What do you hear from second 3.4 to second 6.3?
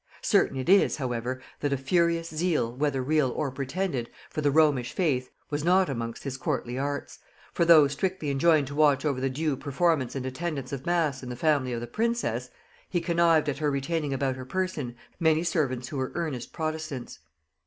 pretended, for the Romish faith, was not amongst